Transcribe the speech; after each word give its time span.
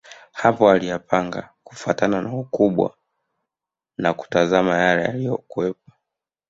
Hapo 0.31 0.69
aliyapanga 0.71 1.49
kufuatana 1.63 2.21
na 2.21 2.33
ukubwa 2.35 2.95
na 3.97 4.13
kutazama 4.13 4.77
yale 4.77 5.01
yaliyokuwepo 5.03 5.91